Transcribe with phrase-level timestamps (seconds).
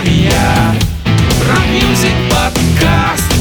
[0.00, 0.74] Тартария
[1.46, 3.32] Rock Music Podcast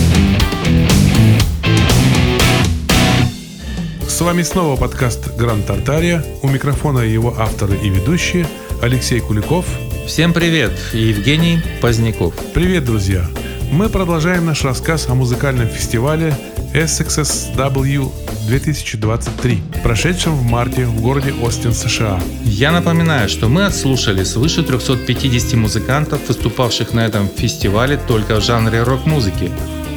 [4.05, 6.22] С вами снова подкаст Гранд Тартария.
[6.42, 8.45] У микрофона его авторы и ведущие
[8.82, 9.66] Алексей Куликов.
[10.05, 10.73] Всем привет!
[10.91, 12.34] И Евгений Поздняков.
[12.54, 13.26] Привет, друзья!
[13.71, 16.36] Мы продолжаем наш рассказ о музыкальном фестивале
[16.74, 18.12] SXSW
[18.48, 22.20] 2023, прошедшем в марте в городе Остин, США.
[22.44, 28.84] Я напоминаю, что мы отслушали свыше 350 музыкантов, выступавших на этом фестивале только в жанре
[28.84, 29.52] рок-музыки.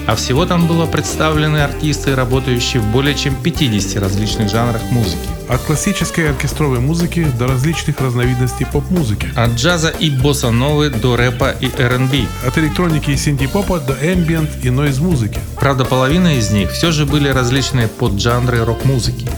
[0.07, 5.29] А всего там было представлены артисты, работающие в более чем 50 различных жанрах музыки.
[5.49, 9.29] От классической оркестровой музыки до различных разновидностей поп-музыки.
[9.37, 12.27] От джаза и босса-новы до рэпа и R&B.
[12.47, 15.39] От электроники и синти-попа до эмбиент и нойз-музыки.
[15.57, 19.29] Правда, половина из них все же были различные поджанры рок-музыки.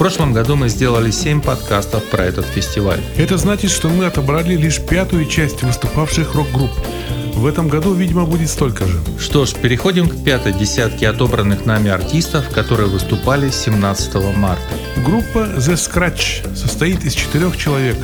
[0.00, 3.02] В прошлом году мы сделали 7 подкастов про этот фестиваль.
[3.18, 6.70] Это значит, что мы отобрали лишь пятую часть выступавших рок-групп.
[7.34, 8.98] В этом году, видимо, будет столько же.
[9.18, 14.62] Что ж, переходим к пятой десятке отобранных нами артистов, которые выступали 17 марта.
[15.04, 17.98] Группа The Scratch состоит из четырех человек.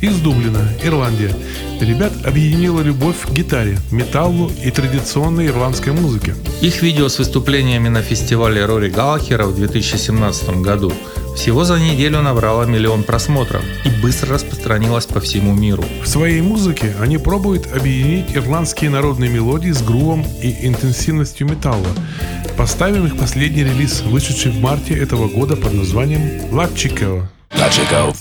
[0.00, 1.34] Из Дублина, Ирландия.
[1.80, 6.36] Ребят объединила любовь к гитаре, металлу и традиционной ирландской музыке.
[6.60, 10.92] Их видео с выступлениями на фестивале Рори Галлахера в 2017 году
[11.36, 15.84] всего за неделю набрало миллион просмотров и быстро распространилось по всему миру.
[16.02, 21.88] В своей музыке они пробуют объединить ирландские народные мелодии с грувом и интенсивностью металла.
[22.56, 27.28] Поставим их последний релиз, вышедший в марте этого года под названием «Латчико».
[27.58, 28.12] Латчико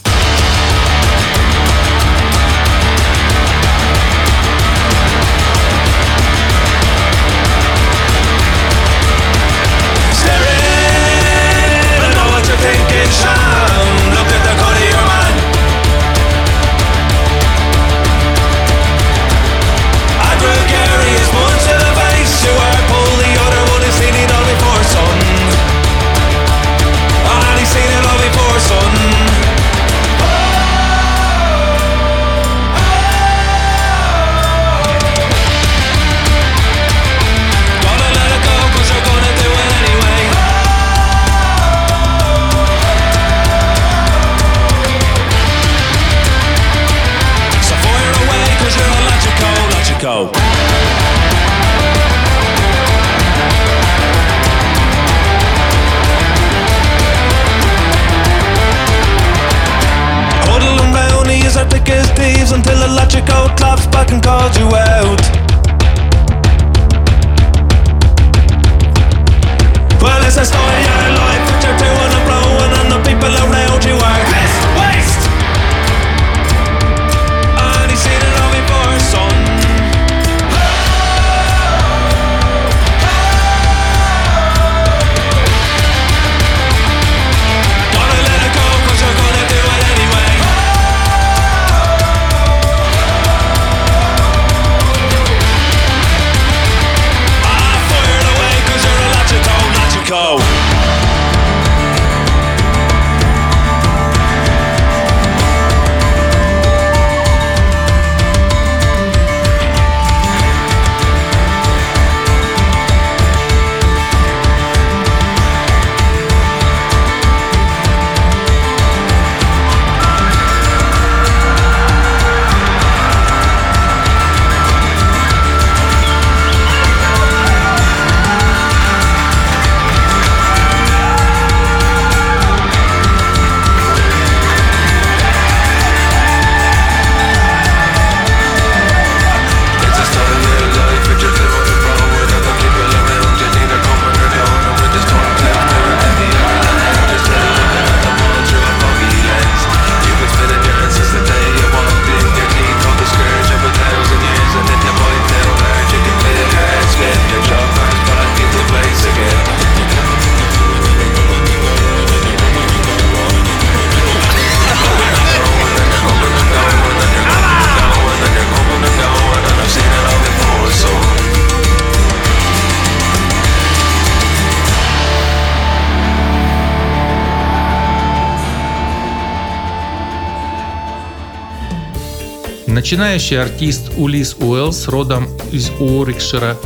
[182.92, 186.58] Начинающий артист Улис Уэллс родом из Уорикшира,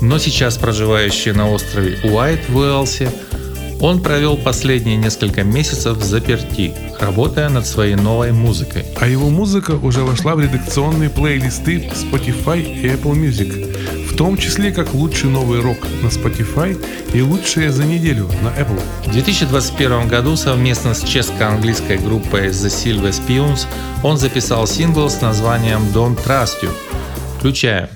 [0.00, 3.10] но сейчас проживающий на острове Уайт в Уэлсе,
[3.80, 8.84] Он провел последние несколько месяцев в заперти, работая над своей новой музыкой.
[9.00, 14.72] А его музыка уже вошла в редакционные плейлисты Spotify и Apple Music, в том числе
[14.72, 16.74] как лучший новый рок на Spotify
[17.12, 18.80] и лучшие за неделю на Apple.
[19.04, 23.66] В 2021 году совместно с чешско-английской группой The Silver Spoons
[24.02, 26.70] он записал сингл с названием Don't Trust You.
[27.38, 27.88] Включаем.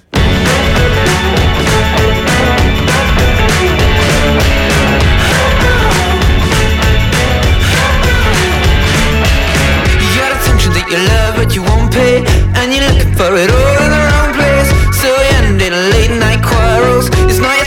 [10.91, 12.25] you love but you won't pay
[12.57, 13.70] And you're looking for it all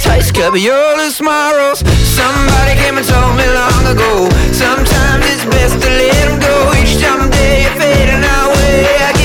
[0.03, 0.23] tight
[0.55, 6.13] your loose morals Somebody came and told me long ago Sometimes it's best to let
[6.27, 6.55] them go.
[6.79, 9.22] Each time they fade and away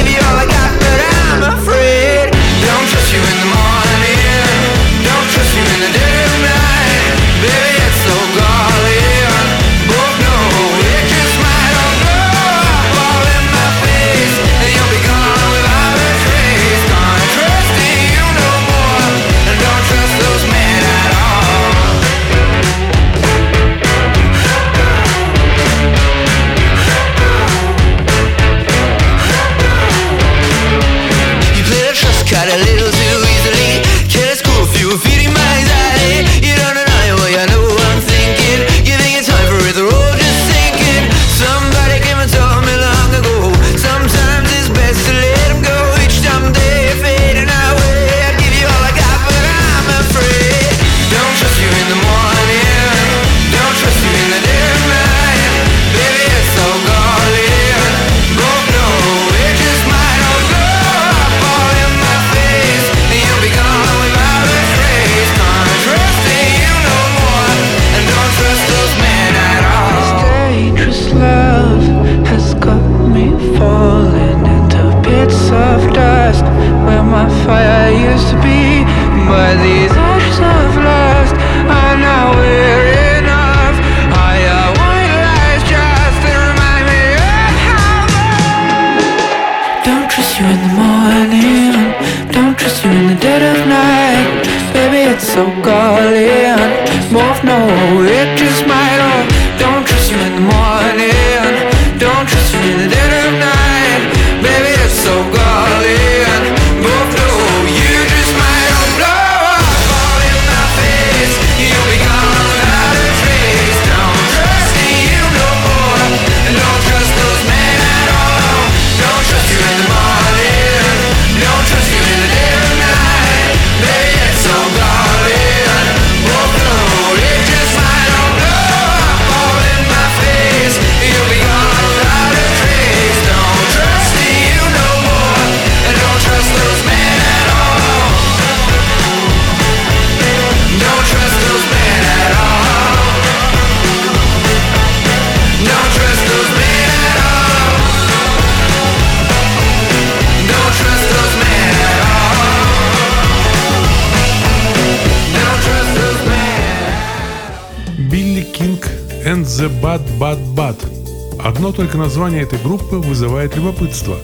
[161.68, 164.16] Одно только название этой группы вызывает любопытство.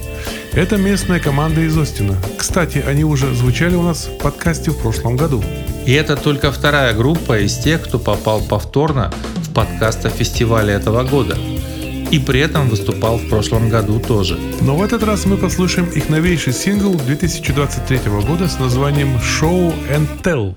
[0.55, 2.17] Это местная команда из Остина.
[2.39, 5.45] Кстати, они уже звучали у нас в подкасте в прошлом году.
[5.85, 11.03] И это только вторая группа из тех, кто попал повторно в подкаст о фестивале этого
[11.03, 11.37] года.
[12.11, 14.39] И при этом выступал в прошлом году тоже.
[14.63, 20.09] Но в этот раз мы послушаем их новейший сингл 2023 года с названием Show and
[20.23, 20.55] Tell.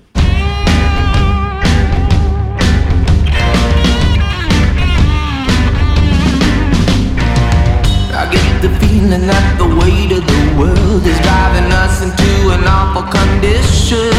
[8.98, 14.10] Feeling that the weight of the world is driving us into an awful condition.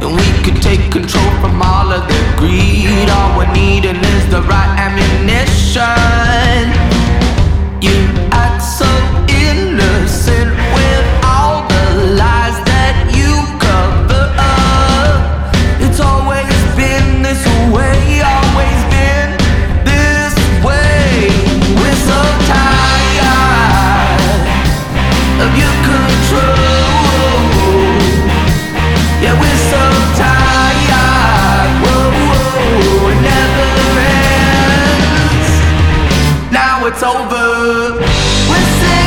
[0.00, 3.08] And we could take control from all of the greed.
[3.10, 5.82] All we're needing is the right ammunition.
[7.84, 8.21] You
[37.62, 39.01] We're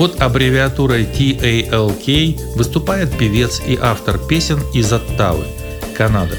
[0.00, 5.44] Под аббревиатурой TALK выступает певец и автор песен из Оттавы,
[5.94, 6.38] Канада.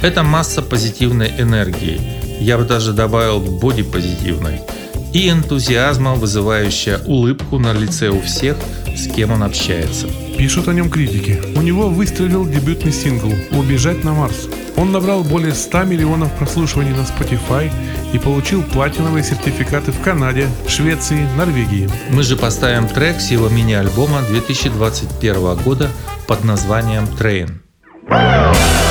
[0.00, 2.00] Это масса позитивной энергии,
[2.40, 4.62] я бы даже добавил бодипозитивной,
[5.12, 8.56] и энтузиазма, вызывающая улыбку на лице у всех,
[8.96, 10.06] с кем он общается.
[10.38, 11.38] Пишут о нем критики.
[11.54, 14.48] У него выстрелил дебютный сингл «Убежать на Марс».
[14.76, 17.70] Он набрал более 100 миллионов прослушиваний на Spotify
[18.16, 21.88] и получил платиновые сертификаты в Канаде, Швеции, Норвегии.
[22.10, 25.90] Мы же поставим трек с его мини-альбома 2021 года
[26.26, 27.58] под названием «Train».
[28.08, 28.85] Early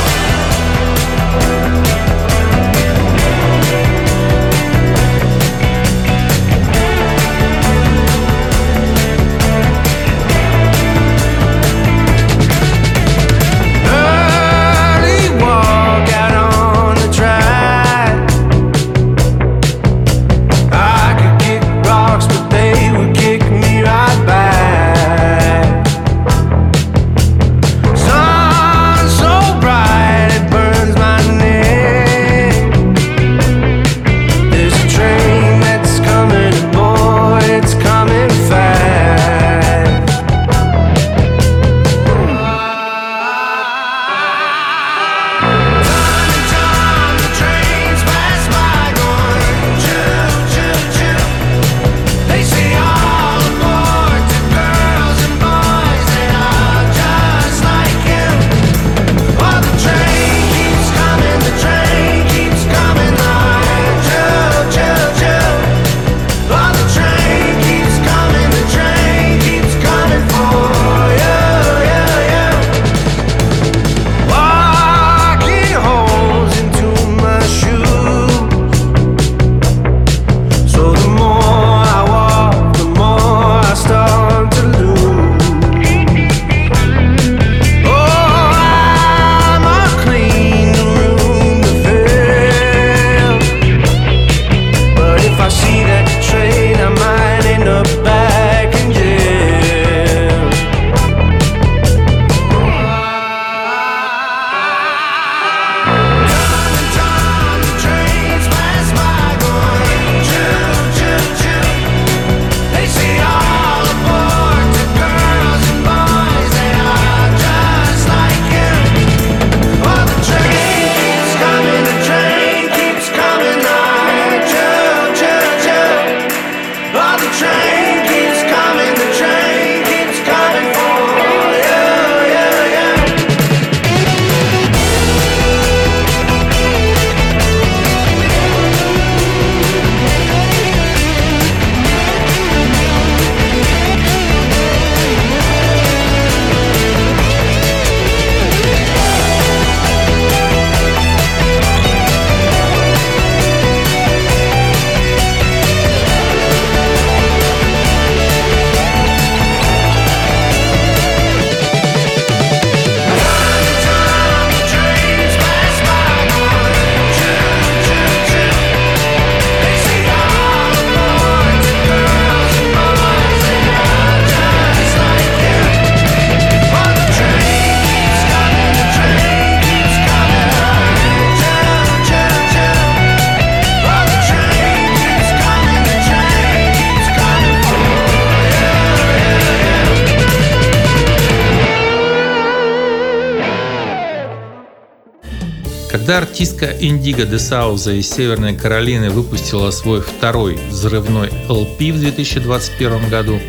[196.05, 203.09] Когда артистка Индиго де Сауза из Северной Каролины выпустила свой второй взрывной LP в 2021
[203.09, 203.39] году,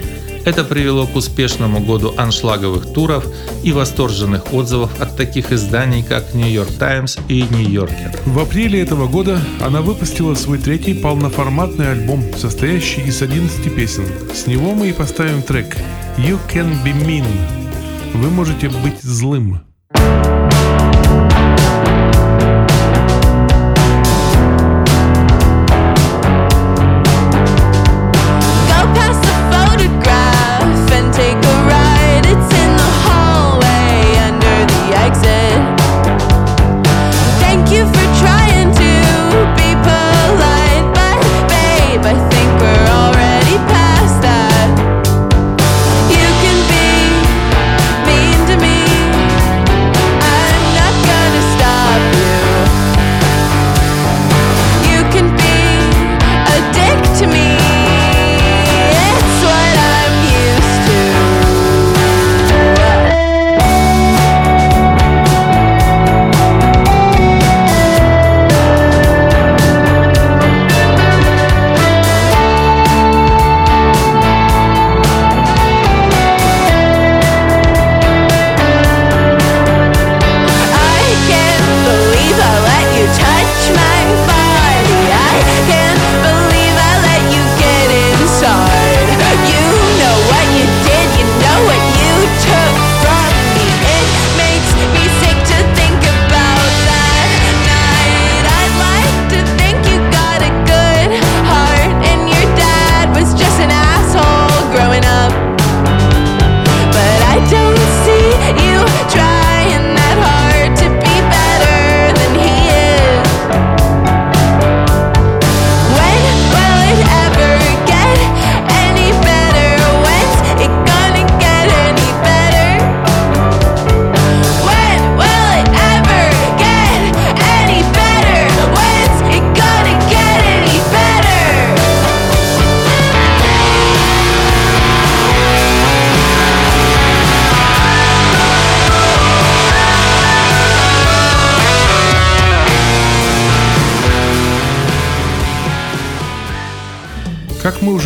[0.46, 3.26] это привело к успешному году аншлаговых туров
[3.62, 8.18] и восторженных отзывов от таких изданий, как New York Times и New Yorker.
[8.24, 14.06] В апреле этого года она выпустила свой третий полноформатный альбом, состоящий из 11 песен.
[14.34, 15.76] С него мы и поставим трек
[16.16, 17.26] «You Can Be Mean».
[18.14, 19.65] Вы можете быть злым.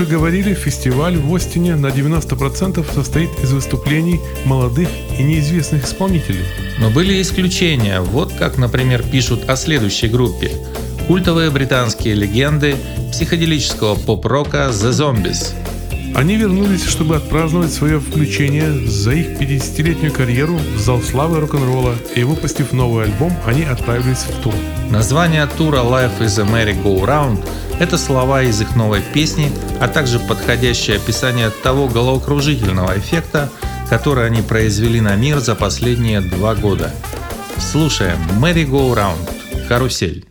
[0.01, 6.45] Уже говорили, фестиваль в Остине на 90% состоит из выступлений молодых и неизвестных исполнителей.
[6.79, 8.01] Но были исключения.
[8.01, 10.53] Вот как, например, пишут о следующей группе.
[11.07, 12.77] Культовые британские легенды
[13.13, 15.55] психоделического поп-рока The Zombies.
[16.15, 22.25] Они вернулись, чтобы отпраздновать свое включение за их 50-летнюю карьеру в зал славы рок-н-ролла, и
[22.25, 24.55] выпустив новый альбом, они отправились в тур.
[24.91, 27.43] Название тура Life is a Merry Go Round–
[27.81, 33.49] это слова из их новой песни, а также подходящее описание того головокружительного эффекта,
[33.89, 36.93] который они произвели на мир за последние два года.
[37.59, 40.30] Слушаем Merry Go Round– «Карусель».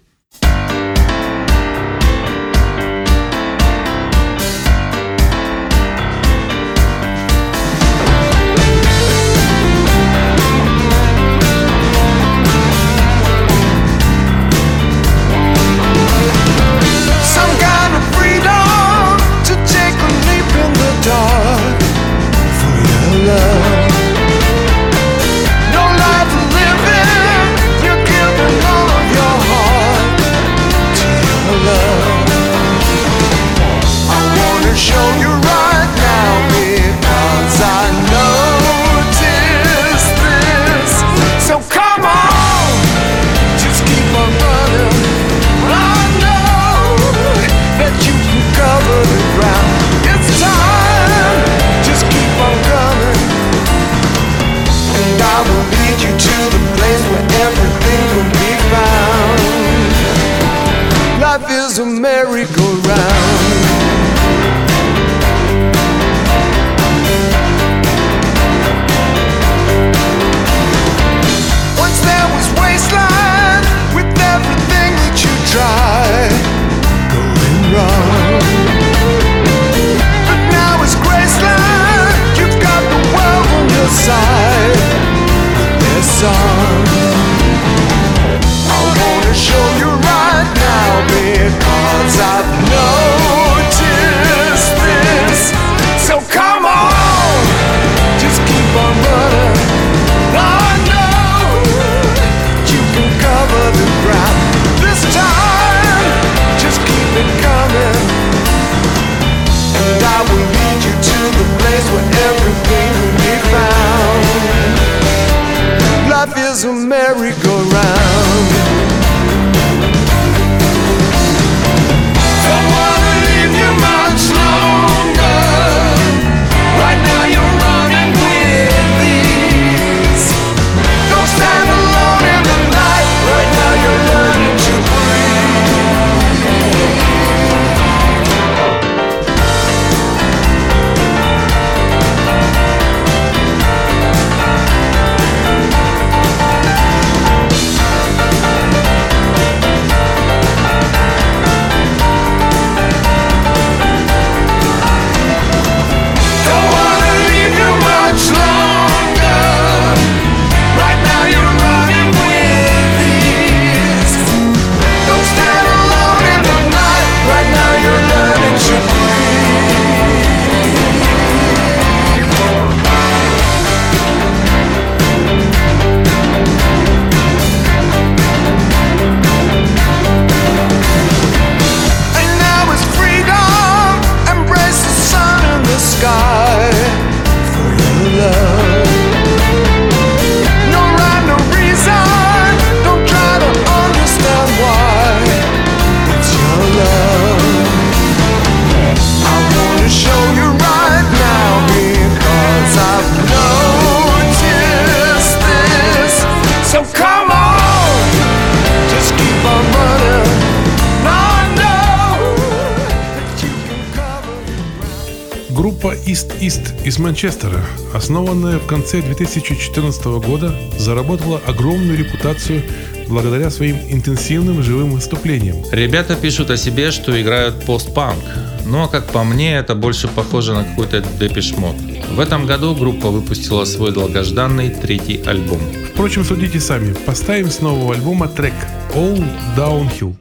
[217.10, 217.60] Манчестера,
[217.92, 222.62] основанная в конце 2014 года, заработала огромную репутацию
[223.08, 225.58] благодаря своим интенсивным живым выступлениям.
[225.72, 228.24] Ребята пишут о себе, что играют постпанк.
[228.68, 231.76] Но, как по мне, это больше похоже на какой-то депешмот.
[232.12, 235.62] В этом году группа выпустила свой долгожданный третий альбом.
[235.92, 236.94] Впрочем, судите сами.
[236.94, 238.54] Поставим с нового альбома трек
[238.94, 239.26] All
[239.58, 240.16] Downhill.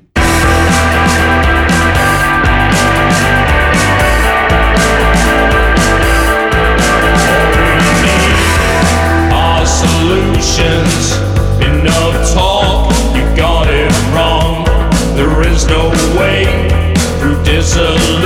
[17.78, 18.17] to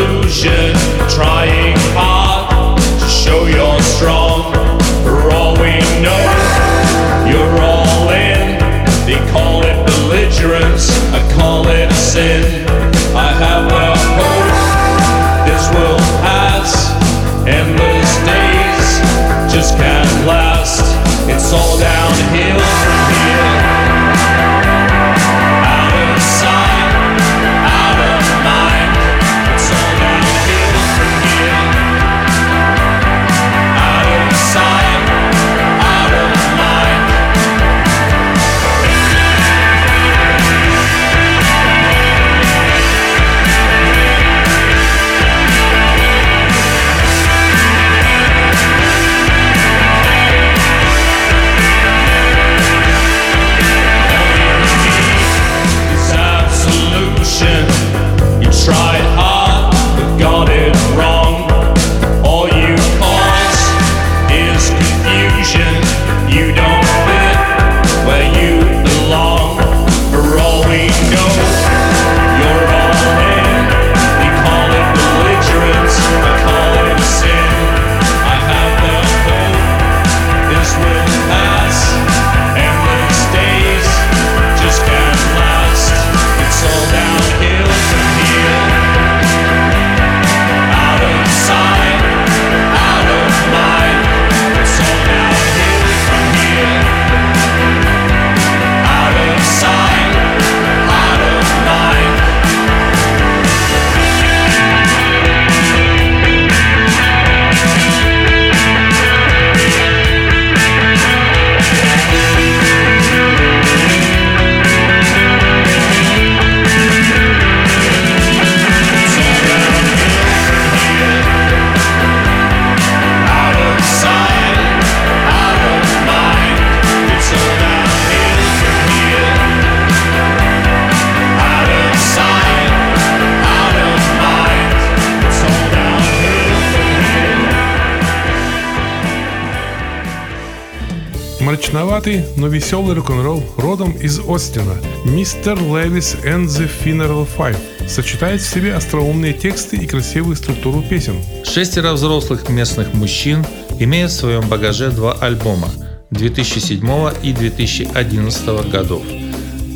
[141.73, 144.77] мрачноватый, но веселый рок-н-ролл родом из Остина.
[145.07, 147.57] Мистер Левис and the Funeral Five
[147.89, 151.17] сочетает в себе остроумные тексты и красивую структуру песен.
[151.45, 153.45] Шестеро взрослых местных мужчин
[153.81, 155.69] имеют в своем багаже два альбома
[156.11, 156.87] 2007
[157.23, 159.03] и 2011 годов.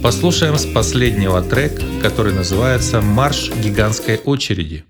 [0.03, 4.85] Послушаем с последнего трек, который называется «Марш гигантской очереди».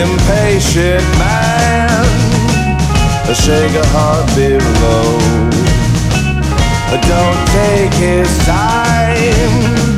[0.00, 2.06] impatient man.
[3.28, 5.18] A shake a heart below.
[7.12, 9.92] Don't take his time.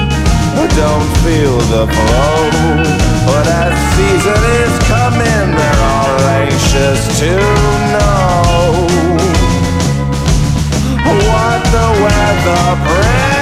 [0.76, 7.32] Don't feel the blow but that season is coming they're all anxious to
[7.94, 8.86] know.
[11.30, 13.33] What the weather brings.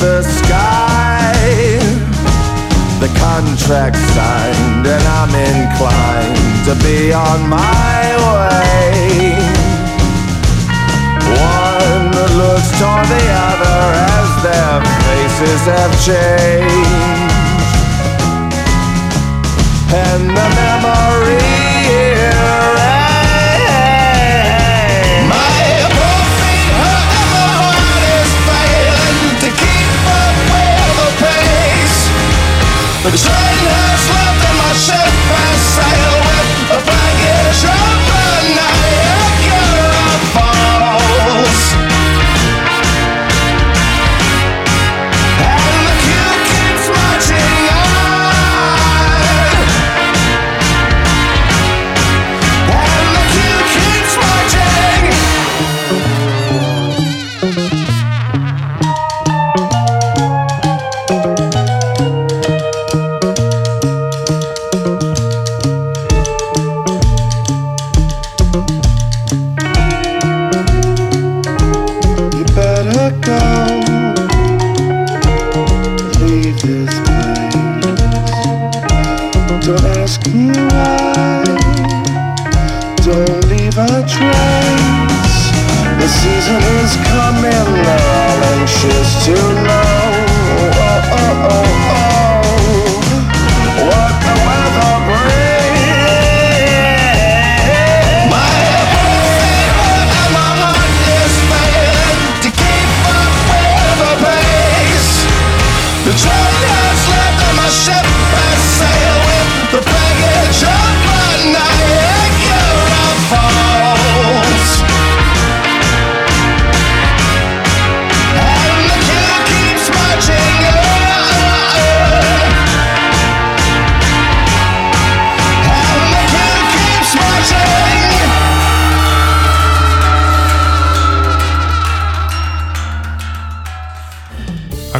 [0.00, 1.32] the sky.
[3.00, 9.36] The contract signed, and I'm inclined to be on my way.
[11.60, 13.80] One looks toward the other
[14.14, 17.32] as their faces have changed,
[19.92, 21.43] and the memory.
[33.04, 35.03] But it's raining has left in my shadow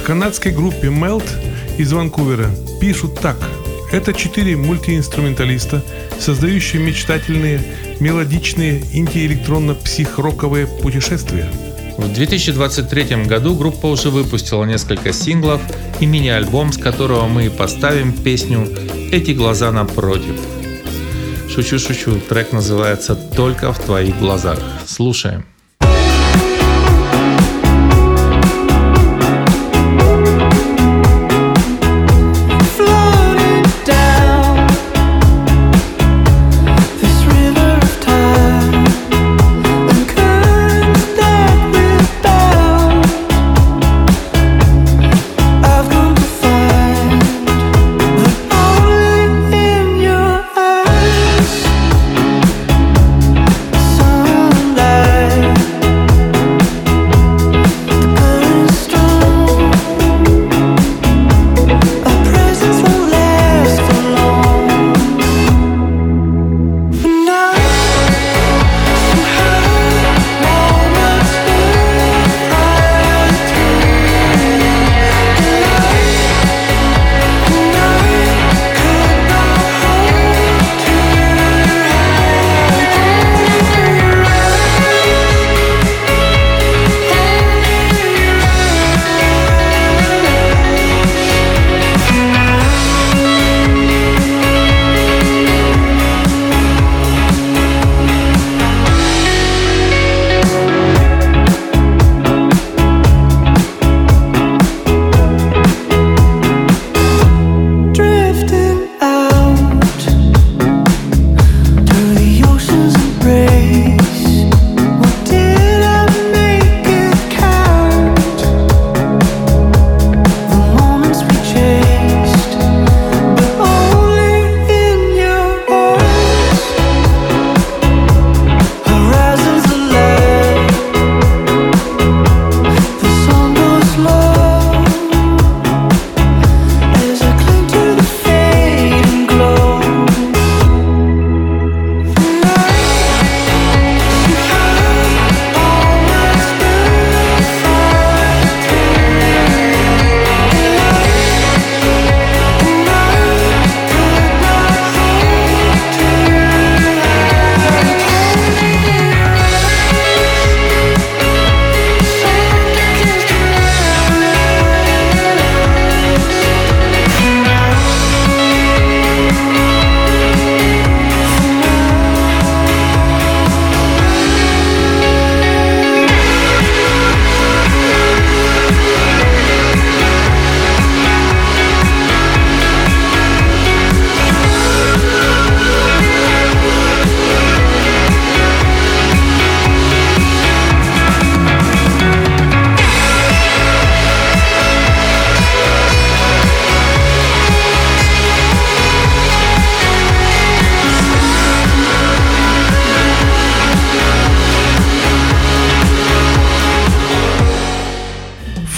[0.04, 1.24] канадской группе Melt
[1.78, 3.36] из Ванкувера пишут так.
[3.90, 5.82] Это четыре мультиинструменталиста,
[6.18, 7.60] создающие мечтательные,
[8.00, 11.48] мелодичные инди-электронно-психроковые путешествия.
[11.96, 15.62] В 2023 году группа уже выпустила несколько синглов
[16.00, 18.68] и мини-альбом, с которого мы и поставим песню
[19.10, 20.40] «Эти глаза напротив».
[21.48, 24.58] Шучу-шучу, трек называется «Только в твоих глазах».
[24.86, 25.44] Слушаем.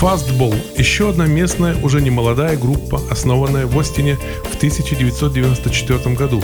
[0.00, 6.42] Fastball– еще одна местная, уже не молодая группа, основанная в Остине в 1994 году.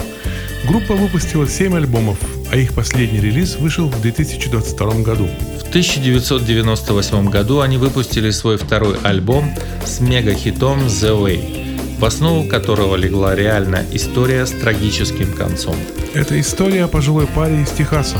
[0.67, 2.17] Группа выпустила 7 альбомов,
[2.51, 5.27] а их последний релиз вышел в 2022 году.
[5.59, 9.53] В 1998 году они выпустили свой второй альбом
[9.85, 15.75] с мега-хитом «The Way», в основу которого легла реальная история с трагическим концом.
[16.15, 18.17] Это история о пожилой паре из Техаса.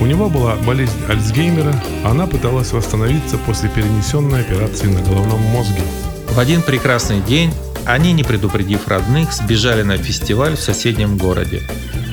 [0.00, 5.82] У него была болезнь Альцгеймера, она пыталась восстановиться после перенесенной операции на головном мозге.
[6.30, 7.52] В один прекрасный день
[7.86, 11.62] они, не предупредив родных, сбежали на фестиваль в соседнем городе.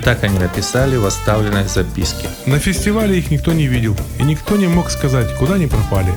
[0.04, 2.28] Так они написали в оставленной записке.
[2.46, 6.14] На фестивале их никто не видел, и никто не мог сказать, куда они пропали.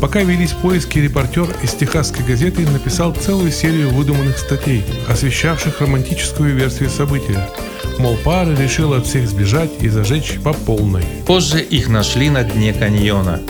[0.00, 6.88] Пока велись поиски, репортер из техасской газеты написал целую серию выдуманных статей, освещавших романтическую версию
[6.88, 7.48] события.
[7.98, 11.04] Мол, пара решила от всех сбежать и зажечь по полной.
[11.26, 13.40] Позже их нашли на дне каньона,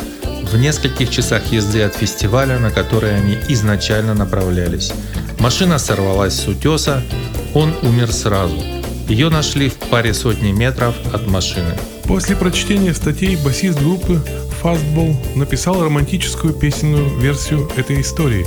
[0.50, 4.92] в нескольких часах езды от фестиваля, на который они изначально направлялись.
[5.38, 7.02] Машина сорвалась с утеса,
[7.54, 8.56] он умер сразу.
[9.08, 11.74] Ее нашли в паре сотни метров от машины.
[12.04, 14.22] После прочтения статей басист группы
[14.62, 18.46] Fastball написал романтическую песенную версию этой истории.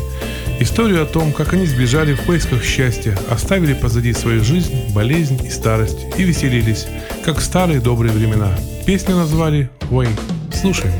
[0.59, 5.49] Историю о том, как они сбежали в поисках счастья, оставили позади свою жизнь, болезнь и
[5.49, 6.87] старость и веселились,
[7.25, 8.51] как в старые добрые времена.
[8.85, 10.19] Песню назвали «Wayne».
[10.53, 10.93] Слушаем.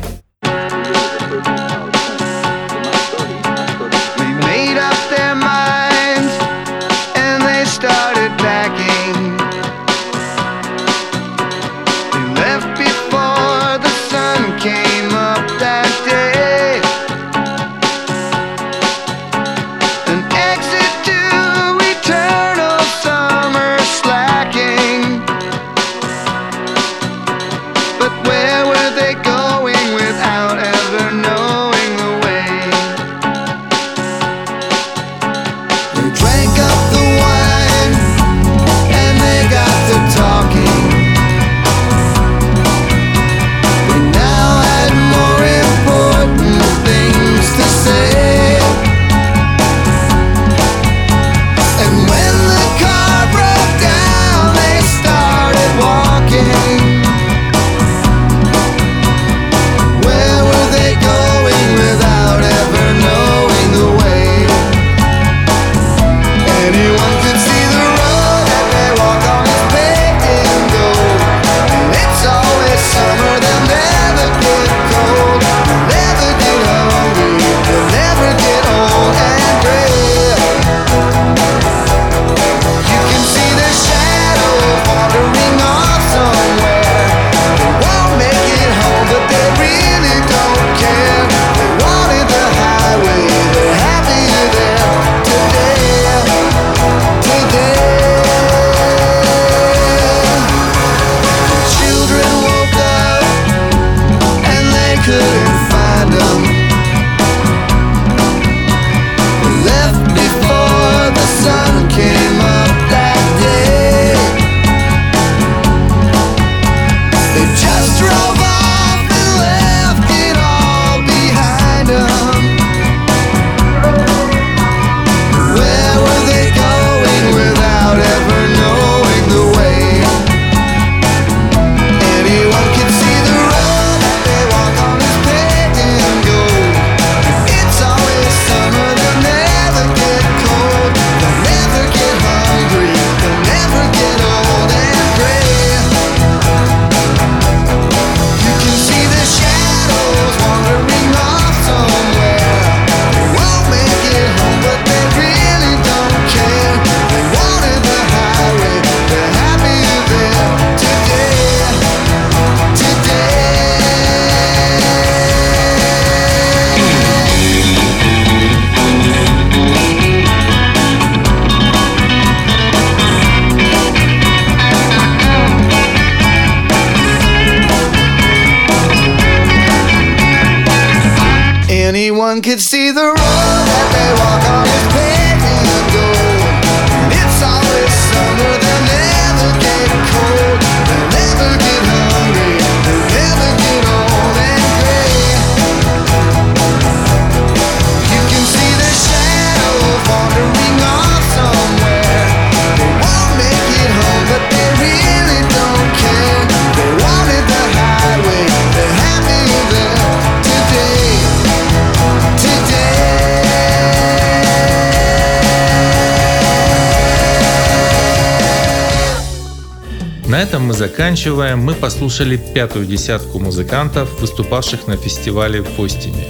[220.62, 221.58] этом мы заканчиваем.
[221.58, 226.26] Мы послушали пятую десятку музыкантов, выступавших на фестивале в Остине.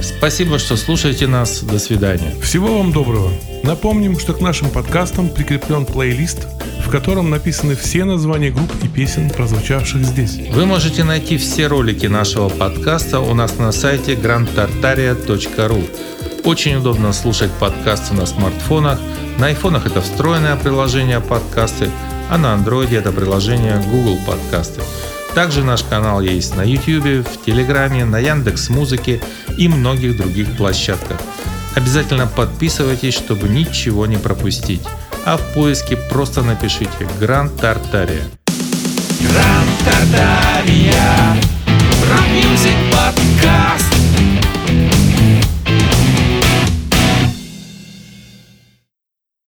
[0.00, 1.62] Спасибо, что слушаете нас.
[1.62, 2.34] До свидания.
[2.42, 3.30] Всего вам доброго.
[3.62, 6.48] Напомним, что к нашим подкастам прикреплен плейлист,
[6.84, 10.38] в котором написаны все названия групп и песен, прозвучавших здесь.
[10.52, 15.82] Вы можете найти все ролики нашего подкаста у нас на сайте grandtartaria.ru.
[16.44, 18.98] Очень удобно слушать подкасты на смартфонах.
[19.38, 21.90] На айфонах это встроенное приложение подкасты–
[22.30, 24.80] а на Android это приложение Google Подкасты.
[25.34, 29.20] Также наш канал есть на YouTube, в Телеграме, на Яндекс Музыке
[29.56, 31.18] и многих других площадках.
[31.74, 34.82] Обязательно подписывайтесь, чтобы ничего не пропустить.
[35.24, 38.22] А в поиске просто напишите «Гранд Тартария».
[39.20, 41.36] Гранд Тартария.
[42.10, 43.89] Рок-мюзик подкаст.